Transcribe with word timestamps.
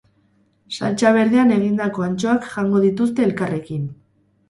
Saltsa 0.77 1.11
berdean 1.17 1.53
egindako 1.57 2.07
antxoak 2.09 2.51
jango 2.57 2.85
dituzte 2.89 3.29
elkarrekin. 3.31 3.89